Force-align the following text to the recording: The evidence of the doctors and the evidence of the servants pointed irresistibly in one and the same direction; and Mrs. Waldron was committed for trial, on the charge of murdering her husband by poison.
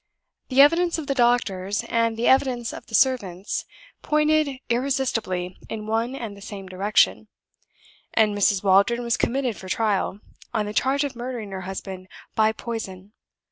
The 0.49 0.61
evidence 0.61 0.97
of 0.97 1.05
the 1.05 1.13
doctors 1.13 1.83
and 1.83 2.17
the 2.17 2.25
evidence 2.27 2.73
of 2.73 2.87
the 2.87 2.95
servants 2.95 3.65
pointed 4.01 4.57
irresistibly 4.67 5.59
in 5.69 5.85
one 5.85 6.15
and 6.15 6.35
the 6.35 6.41
same 6.41 6.65
direction; 6.65 7.27
and 8.15 8.35
Mrs. 8.35 8.63
Waldron 8.63 9.03
was 9.03 9.15
committed 9.15 9.57
for 9.57 9.69
trial, 9.69 10.19
on 10.55 10.65
the 10.65 10.73
charge 10.73 11.03
of 11.03 11.15
murdering 11.15 11.51
her 11.51 11.61
husband 11.69 12.07
by 12.33 12.51
poison. 12.51 13.13